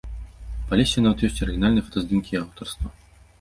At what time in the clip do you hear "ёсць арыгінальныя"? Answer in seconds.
1.27-1.85